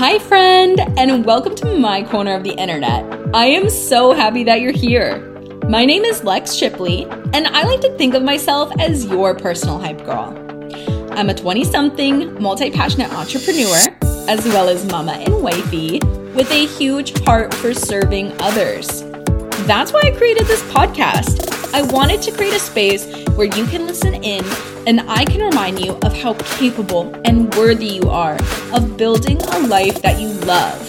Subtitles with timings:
[0.00, 3.04] Hi, friend, and welcome to my corner of the internet.
[3.34, 5.20] I am so happy that you're here.
[5.68, 9.78] My name is Lex Shipley, and I like to think of myself as your personal
[9.78, 10.34] hype girl.
[11.10, 13.76] I'm a 20 something, multi passionate entrepreneur,
[14.26, 16.00] as well as mama and wifey,
[16.34, 19.02] with a huge heart for serving others.
[19.66, 21.49] That's why I created this podcast.
[21.72, 24.44] I wanted to create a space where you can listen in
[24.88, 28.36] and I can remind you of how capable and worthy you are
[28.72, 30.84] of building a life that you love.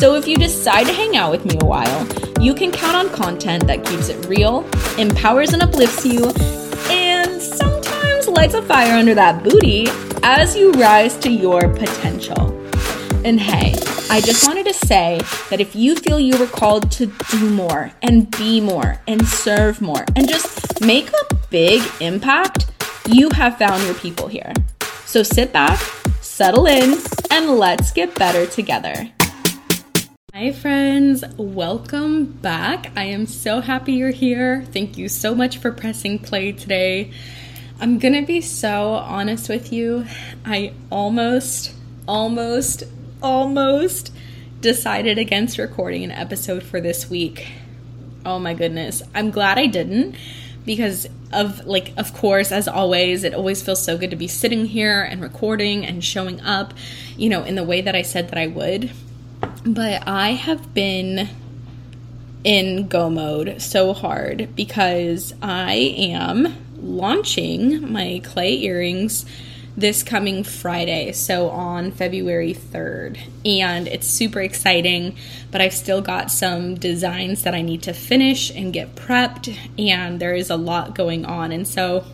[0.00, 2.06] So if you decide to hang out with me a while,
[2.40, 4.66] you can count on content that keeps it real,
[4.98, 6.32] empowers and uplifts you,
[6.90, 9.88] and sometimes lights a fire under that booty
[10.22, 12.56] as you rise to your potential.
[13.26, 13.74] And hey,
[14.12, 17.92] I just wanted to say that if you feel you were called to do more
[18.02, 22.72] and be more and serve more and just make a big impact,
[23.06, 24.52] you have found your people here.
[25.04, 25.78] So sit back,
[26.20, 26.98] settle in,
[27.30, 29.12] and let's get better together.
[30.34, 31.22] Hi, friends.
[31.36, 32.90] Welcome back.
[32.96, 34.64] I am so happy you're here.
[34.72, 37.12] Thank you so much for pressing play today.
[37.80, 40.04] I'm gonna be so honest with you.
[40.44, 41.74] I almost,
[42.08, 42.82] almost,
[43.22, 44.12] almost
[44.60, 47.52] decided against recording an episode for this week.
[48.24, 49.02] Oh my goodness.
[49.14, 50.16] I'm glad I didn't
[50.66, 54.66] because of like of course as always it always feels so good to be sitting
[54.66, 56.74] here and recording and showing up,
[57.16, 58.90] you know, in the way that I said that I would.
[59.64, 61.28] But I have been
[62.44, 69.26] in go mode so hard because I am launching my clay earrings
[69.76, 73.18] this coming Friday, so on February 3rd.
[73.44, 75.16] And it's super exciting,
[75.50, 80.20] but I've still got some designs that I need to finish and get prepped, and
[80.20, 81.52] there is a lot going on.
[81.52, 82.04] And so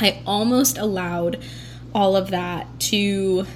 [0.00, 1.38] I almost allowed
[1.94, 3.46] all of that to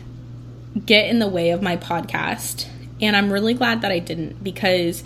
[0.86, 2.66] get in the way of my podcast.
[3.00, 5.02] And I'm really glad that I didn't because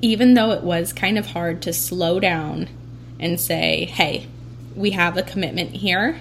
[0.00, 2.68] even though it was kind of hard to slow down
[3.18, 4.26] and say, hey,
[4.74, 6.20] we have a commitment here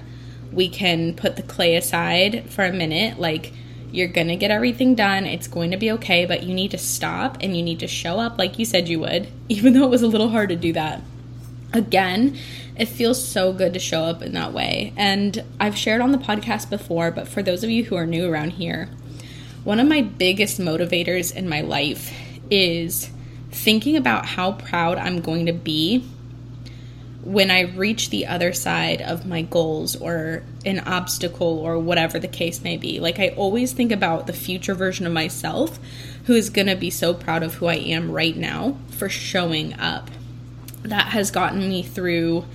[0.53, 3.19] we can put the clay aside for a minute.
[3.19, 3.53] Like,
[3.91, 5.25] you're going to get everything done.
[5.25, 8.19] It's going to be okay, but you need to stop and you need to show
[8.19, 10.73] up like you said you would, even though it was a little hard to do
[10.73, 11.01] that.
[11.73, 12.37] Again,
[12.77, 14.93] it feels so good to show up in that way.
[14.95, 18.31] And I've shared on the podcast before, but for those of you who are new
[18.31, 18.89] around here,
[19.63, 22.11] one of my biggest motivators in my life
[22.51, 23.09] is
[23.51, 26.03] thinking about how proud I'm going to be
[27.23, 32.27] when I reach the other side of my goals or an obstacle or whatever the
[32.27, 32.99] case may be.
[32.99, 35.79] Like, I always think about the future version of myself
[36.25, 39.73] who is going to be so proud of who I am right now for showing
[39.79, 40.09] up.
[40.83, 42.45] That has gotten me through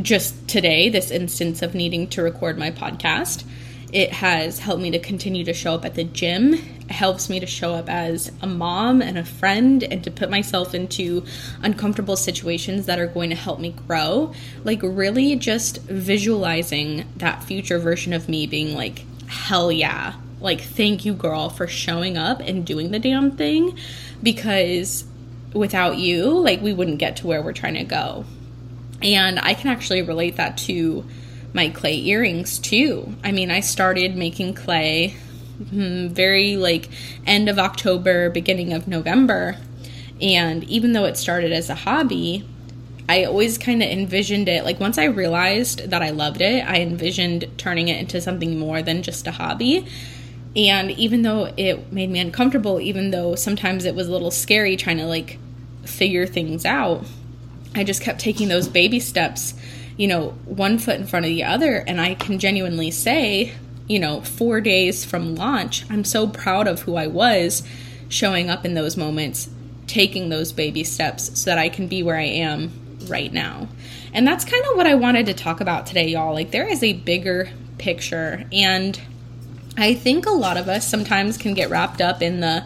[0.00, 3.44] just today, this instance of needing to record my podcast.
[3.92, 6.54] It has helped me to continue to show up at the gym.
[6.92, 10.74] Helps me to show up as a mom and a friend and to put myself
[10.74, 11.24] into
[11.62, 14.34] uncomfortable situations that are going to help me grow.
[14.62, 20.14] Like, really just visualizing that future version of me being like, hell yeah.
[20.38, 23.78] Like, thank you, girl, for showing up and doing the damn thing
[24.22, 25.04] because
[25.54, 28.26] without you, like, we wouldn't get to where we're trying to go.
[29.00, 31.04] And I can actually relate that to
[31.54, 33.14] my clay earrings too.
[33.24, 35.16] I mean, I started making clay
[35.64, 36.14] Mm-hmm.
[36.14, 36.88] very like
[37.26, 39.56] end of October, beginning of November.
[40.20, 42.46] And even though it started as a hobby,
[43.08, 46.80] I always kind of envisioned it like once I realized that I loved it, I
[46.80, 49.86] envisioned turning it into something more than just a hobby.
[50.54, 54.76] And even though it made me uncomfortable, even though sometimes it was a little scary
[54.76, 55.38] trying to like
[55.84, 57.04] figure things out,
[57.74, 59.54] I just kept taking those baby steps
[59.96, 61.76] you know, one foot in front of the other.
[61.76, 63.52] And I can genuinely say,
[63.92, 67.62] you know, four days from launch, I'm so proud of who I was
[68.08, 69.50] showing up in those moments,
[69.86, 72.72] taking those baby steps so that I can be where I am
[73.06, 73.68] right now.
[74.14, 76.32] And that's kind of what I wanted to talk about today, y'all.
[76.32, 78.46] Like, there is a bigger picture.
[78.50, 78.98] And
[79.76, 82.64] I think a lot of us sometimes can get wrapped up in the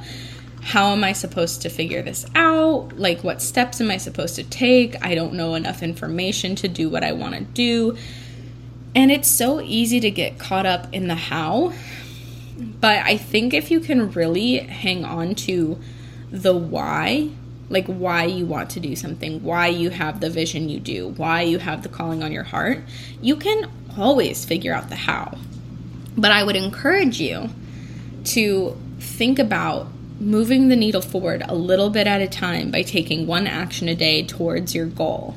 [0.63, 2.97] how am I supposed to figure this out?
[2.97, 5.05] Like, what steps am I supposed to take?
[5.05, 7.97] I don't know enough information to do what I want to do.
[8.97, 11.75] And it's so easy to get caught up in the how.
[12.59, 15.79] But I think if you can really hang on to
[16.31, 17.29] the why,
[17.69, 21.43] like why you want to do something, why you have the vision you do, why
[21.43, 22.81] you have the calling on your heart,
[23.21, 25.37] you can always figure out the how.
[26.17, 27.51] But I would encourage you
[28.25, 29.89] to think about
[30.19, 33.95] moving the needle forward a little bit at a time by taking one action a
[33.95, 35.35] day towards your goal.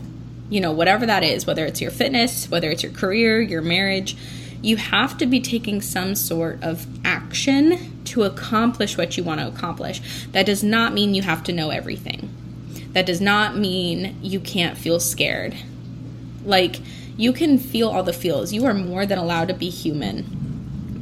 [0.50, 4.18] You know, whatever that is, whether it's your fitness, whether it's your career, your marriage,
[4.62, 9.48] you have to be taking some sort of action to accomplish what you want to
[9.48, 10.02] accomplish.
[10.32, 12.30] That does not mean you have to know everything.
[12.94, 15.56] That does not mean you can't feel scared.
[16.44, 16.78] Like,
[17.16, 18.52] you can feel all the feels.
[18.52, 20.26] You are more than allowed to be human.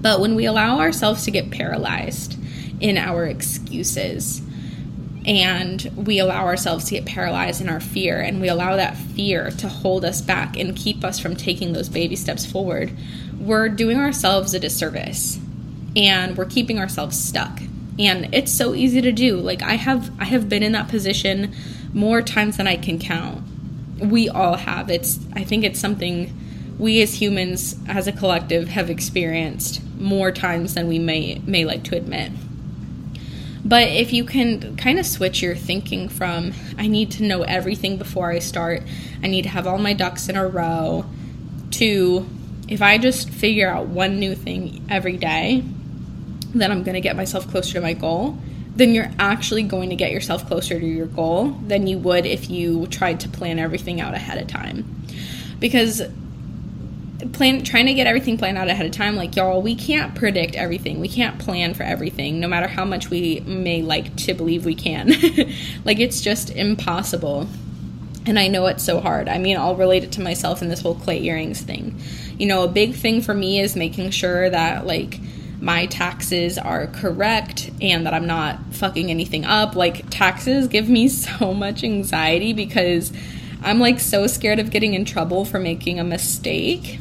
[0.02, 2.38] But when we allow ourselves to get paralyzed
[2.80, 4.42] in our excuses,
[5.28, 9.52] and we allow ourselves to get paralyzed in our fear, and we allow that fear
[9.52, 12.92] to hold us back and keep us from taking those baby steps forward,
[13.38, 15.38] we're doing ourselves a disservice
[15.98, 17.60] and we're keeping ourselves stuck.
[18.00, 19.38] And it's so easy to do.
[19.38, 21.54] Like I have I have been in that position
[21.94, 23.44] more times than I can count.
[24.00, 24.90] We all have.
[24.90, 26.34] It's I think it's something
[26.78, 31.84] we as humans as a collective have experienced more times than we may may like
[31.86, 32.32] to admit.
[33.68, 37.98] But if you can kind of switch your thinking from I need to know everything
[37.98, 38.84] before I start,
[39.22, 41.06] I need to have all my ducks in a row
[41.72, 42.28] to
[42.70, 45.64] if I just figure out one new thing every day,
[46.54, 48.38] then I'm going to get myself closer to my goal
[48.78, 52.50] then you're actually going to get yourself closer to your goal than you would if
[52.50, 55.04] you tried to plan everything out ahead of time.
[55.60, 56.04] Because
[57.34, 59.16] plan trying to get everything planned out ahead of time.
[59.16, 61.00] Like y'all we can't predict everything.
[61.00, 64.76] We can't plan for everything no matter how much we may like to believe we
[64.76, 65.14] can.
[65.86, 67.48] Like it's just impossible.
[68.26, 69.30] And i know it's so hard.
[69.30, 72.00] I mean i'll relate it to myself in this whole clay earrings thing.
[72.38, 75.20] You know a big thing for me is making sure that like
[75.60, 79.76] my taxes are correct and that I'm not fucking anything up.
[79.76, 83.12] Like, taxes give me so much anxiety because
[83.62, 87.00] I'm like so scared of getting in trouble for making a mistake.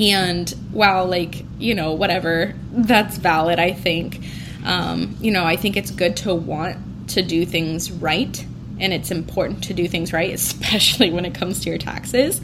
[0.00, 4.20] And while, like, you know, whatever, that's valid, I think.
[4.64, 8.44] Um, you know, I think it's good to want to do things right
[8.80, 12.40] and it's important to do things right, especially when it comes to your taxes.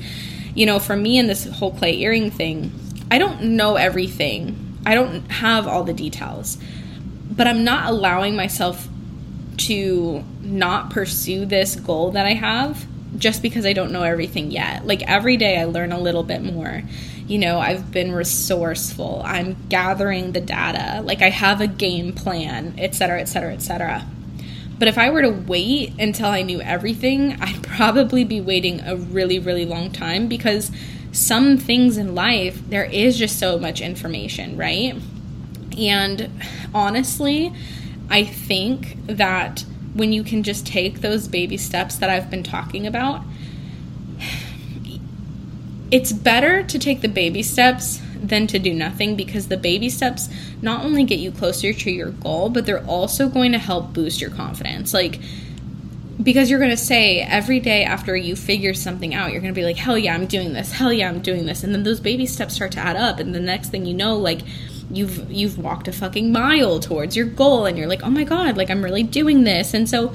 [0.55, 2.73] You know, for me in this whole clay earring thing,
[3.11, 6.59] I don't know everything I don't have all the details,
[7.31, 8.89] but I'm not allowing myself
[9.56, 12.87] to not pursue this goal that I have
[13.19, 14.87] just because I don't know everything yet.
[14.87, 16.83] Like every day I learn a little bit more.
[17.26, 19.23] You know, I've been resourceful.
[19.25, 21.00] I'm gathering the data.
[21.03, 24.06] Like I have a game plan, etc., etc., etc.
[24.79, 28.97] But if I were to wait until I knew everything, I'd probably be waiting a
[28.97, 30.71] really, really long time because
[31.12, 35.00] some things in life, there is just so much information, right?
[35.79, 36.31] And
[36.75, 37.53] honestly,
[38.11, 42.87] I think that when you can just take those baby steps that I've been talking
[42.87, 43.23] about,
[45.94, 50.29] it's better to take the baby steps than to do nothing because the baby steps
[50.61, 54.20] not only get you closer to your goal, but they're also going to help boost
[54.20, 54.93] your confidence.
[54.93, 55.20] Like,
[56.20, 59.61] because you're going to say every day after you figure something out, you're going to
[59.61, 60.73] be like, hell yeah, I'm doing this.
[60.73, 61.62] Hell yeah, I'm doing this.
[61.62, 63.20] And then those baby steps start to add up.
[63.20, 64.41] And the next thing you know, like,
[64.91, 68.55] you've you've walked a fucking mile towards your goal and you're like oh my god
[68.58, 70.12] like i'm really doing this and so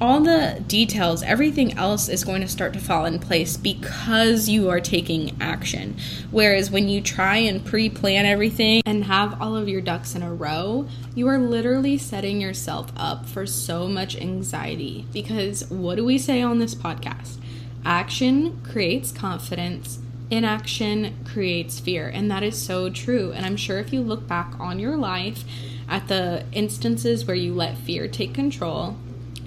[0.00, 4.70] all the details, everything else is going to start to fall in place because you
[4.70, 5.96] are taking action.
[6.30, 10.22] Whereas when you try and pre plan everything and have all of your ducks in
[10.22, 15.06] a row, you are literally setting yourself up for so much anxiety.
[15.12, 17.36] Because what do we say on this podcast?
[17.84, 19.98] Action creates confidence.
[20.30, 22.08] Inaction creates fear.
[22.08, 23.32] And that is so true.
[23.32, 25.44] And I'm sure if you look back on your life
[25.88, 28.96] at the instances where you let fear take control,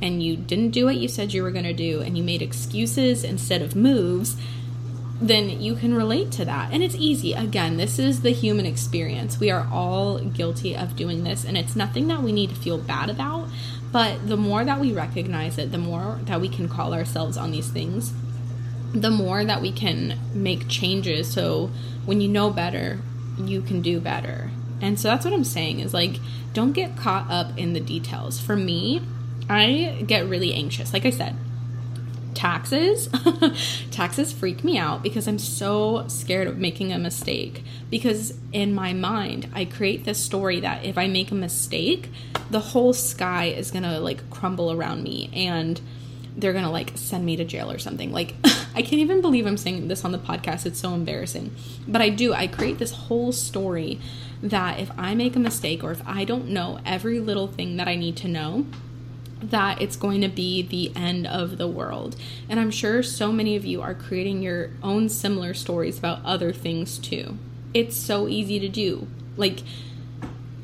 [0.03, 2.41] and you didn't do what you said you were going to do and you made
[2.41, 4.35] excuses instead of moves,
[5.21, 6.73] then you can relate to that.
[6.73, 7.31] And it's easy.
[7.31, 9.39] Again, this is the human experience.
[9.39, 12.77] We are all guilty of doing this, and it's nothing that we need to feel
[12.77, 13.47] bad about.
[13.93, 17.51] But the more that we recognize it, the more that we can call ourselves on
[17.51, 18.11] these things,
[18.93, 21.31] the more that we can make changes.
[21.31, 21.71] So
[22.05, 22.99] when you know better,
[23.37, 24.51] you can do better.
[24.81, 26.17] And so that's what I'm saying is like,
[26.51, 28.41] don't get caught up in the details.
[28.41, 29.01] For me,
[29.49, 30.93] I get really anxious.
[30.93, 31.35] Like I said,
[32.33, 33.09] taxes
[33.91, 37.63] taxes freak me out because i'm so scared of making a mistake.
[37.89, 42.09] Because in my mind i create this story that if i make a mistake
[42.49, 45.79] the whole sky is gonna like crumble around me and
[46.35, 48.11] they're gonna like send me to jail or something.
[48.11, 48.33] Like
[48.75, 50.65] i can't even believe i'm saying this on the podcast.
[50.65, 51.55] It's so embarrassing.
[51.87, 52.33] But i do.
[52.33, 53.99] I create this whole story
[54.41, 57.87] that if i make a mistake or if i don't know every little thing that
[57.87, 58.65] i need to know
[59.51, 62.15] that it's going to be the end of the world.
[62.49, 66.51] And I'm sure so many of you are creating your own similar stories about other
[66.51, 67.37] things too.
[67.73, 69.07] It's so easy to do.
[69.35, 69.59] Like,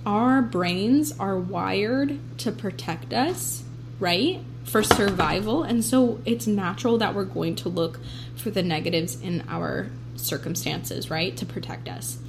[0.06, 3.64] our brains are wired to protect us,
[4.00, 4.42] right?
[4.64, 5.64] For survival.
[5.64, 8.00] And so it's natural that we're going to look
[8.36, 11.36] for the negatives in our circumstances, right?
[11.38, 12.20] To protect us.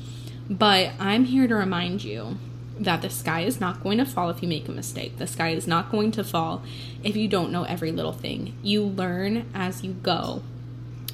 [0.48, 2.38] But I'm here to remind you
[2.80, 5.18] that the sky is not going to fall if you make a mistake.
[5.18, 6.62] The sky is not going to fall
[7.04, 8.56] if you don't know every little thing.
[8.62, 10.42] You learn as you go.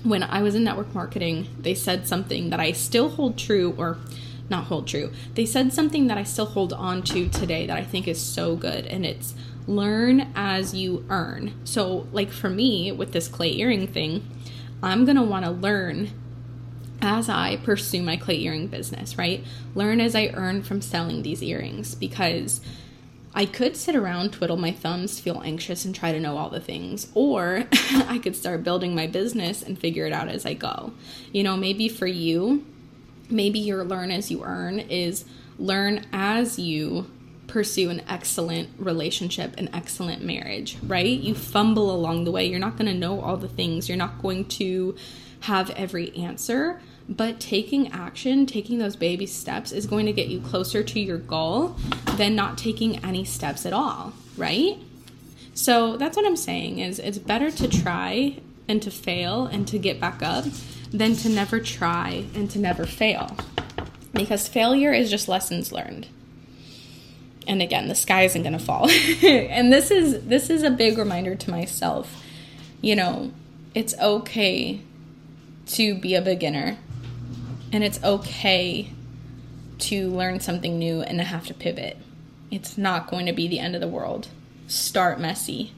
[0.05, 3.99] When I was in network marketing, they said something that I still hold true, or
[4.49, 5.11] not hold true.
[5.35, 8.55] They said something that I still hold on to today that I think is so
[8.55, 9.35] good, and it's
[9.67, 11.55] learn as you earn.
[11.65, 14.25] So, like for me with this clay earring thing,
[14.81, 16.11] I'm gonna wanna learn
[17.03, 19.45] as I pursue my clay earring business, right?
[19.75, 22.61] Learn as I earn from selling these earrings because
[23.35, 26.59] I could sit around, twiddle my thumbs, feel anxious, and try to know all the
[26.59, 27.09] things.
[27.15, 30.95] Or I could start building my business and figure it out as I go.
[31.33, 32.65] You know, maybe for you,
[33.29, 35.27] maybe your learn as you earn is
[35.59, 37.11] learn as you
[37.47, 41.07] pursue an excellent relationship, an excellent marriage, right?
[41.07, 42.47] You fumble along the way.
[42.47, 43.89] You're not going to know all the things.
[43.89, 44.97] You're not going to
[45.47, 50.41] have every answer, but taking action, taking those baby steps is going to get you
[50.41, 51.77] closer to your goal
[52.17, 54.77] than not taking any steps at all, right?
[55.55, 59.79] So that's what I'm saying is it's better to try and to fail and to
[59.79, 60.45] get back up
[60.91, 63.37] than to never try and to never fail.
[64.13, 66.09] Because failure is just lessons learned.
[67.47, 68.91] And again, the sky isn't going to fall.
[69.23, 72.23] and this is this is a big reminder to myself.
[72.81, 73.33] You know,
[73.75, 74.81] it's okay
[75.67, 76.79] to be a beginner
[77.73, 78.91] and it's okay
[79.79, 81.99] to learn something new and to have to pivot.
[82.51, 84.29] It's not going to be the end of the world.
[84.67, 85.73] Start messy.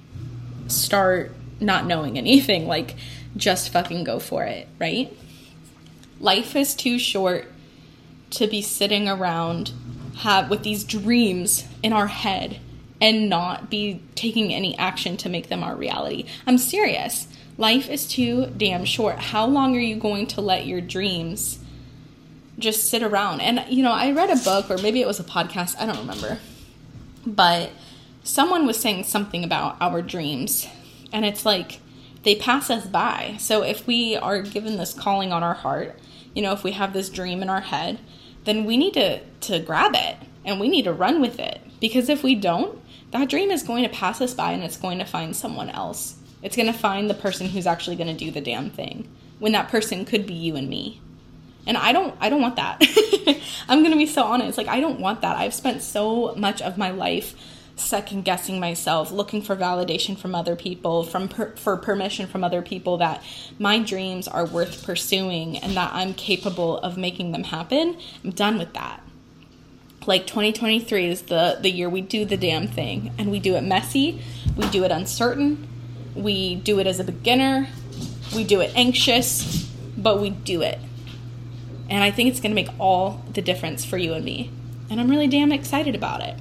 [0.69, 2.67] Start not knowing anything.
[2.79, 2.97] Like,
[3.37, 5.17] just fucking go for it, right?
[6.21, 7.47] Life is too short
[8.31, 9.73] to be sitting around
[10.19, 12.61] have with these dreams in our head
[13.01, 16.25] and not be taking any action to make them our reality.
[16.47, 17.29] I'm serious.
[17.59, 19.19] Life is too damn short.
[19.19, 21.59] How long are you going to let your dreams
[22.57, 23.41] just sit around?
[23.41, 25.99] And, you know, I read a book or maybe it was a podcast, I don't
[25.99, 26.39] remember.
[27.27, 27.71] But
[28.23, 30.69] someone was saying something about our dreams.
[31.13, 31.81] And it's like
[32.23, 33.35] they pass us by.
[33.41, 35.99] So if we are given this calling on our heart,
[36.37, 37.99] you know, if we have this dream in our head,
[38.45, 41.61] then we need to, to grab it and we need to run with it.
[41.81, 42.79] Because if we don't,
[43.11, 46.18] that dream is going to pass us by and it's going to find someone else.
[46.43, 49.53] It's going to find the person who's actually going to do the damn thing when
[49.53, 51.01] that person could be you and me.
[51.67, 52.81] And I don't I don't want that.
[53.69, 54.57] I'm going to be so honest.
[54.57, 55.37] Like I don't want that.
[55.37, 57.35] I've spent so much of my life
[57.77, 62.63] second guessing myself, looking for validation from other people, from per, for permission from other
[62.63, 63.23] people that
[63.59, 67.97] my dreams are worth pursuing and that I'm capable of making them happen.
[68.25, 69.03] I'm done with that.
[70.07, 73.63] Like 2023 is the the year we do the damn thing and we do it
[73.63, 74.23] messy,
[74.57, 75.69] we do it uncertain,
[76.19, 77.69] we do it as a beginner,
[78.35, 79.65] we do it anxious,
[79.97, 80.79] but we do it.
[81.89, 84.51] And I think it's going to make all the difference for you and me.
[84.91, 86.39] And I'm really damn excited about it.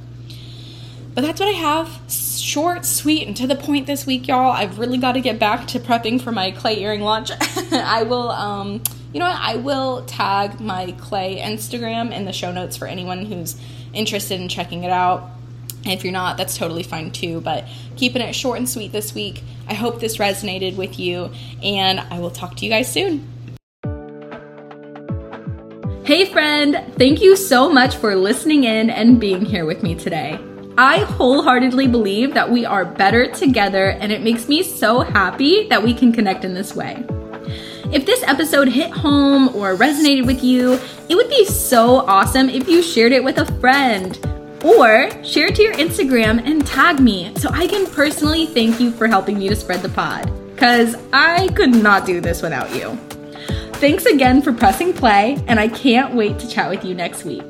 [1.14, 2.00] But that's what I have.
[2.10, 4.52] Short, sweet, and to the point this week, y'all.
[4.52, 7.32] I've really got to get back to prepping for my clay earring launch.
[7.72, 9.40] I will, um, you know what?
[9.40, 13.60] I will tag my clay Instagram in the show notes for anyone who's
[13.94, 15.30] interested in checking it out.
[15.86, 17.42] If you're not, that's totally fine too.
[17.42, 17.66] But
[17.96, 19.44] keeping it short and sweet this week.
[19.68, 21.30] I hope this resonated with you,
[21.62, 23.28] and I will talk to you guys soon.
[26.06, 30.40] Hey, friend, thank you so much for listening in and being here with me today.
[30.78, 35.84] I wholeheartedly believe that we are better together, and it makes me so happy that
[35.84, 37.04] we can connect in this way.
[37.92, 40.80] If this episode hit home or resonated with you,
[41.10, 44.18] it would be so awesome if you shared it with a friend
[44.64, 49.08] or share to your Instagram and tag me so I can personally thank you for
[49.08, 50.32] helping me to spread the pod.
[50.54, 52.98] Because I could not do this without you.
[53.74, 57.44] Thanks again for pressing play, and I can't wait to chat with you next week.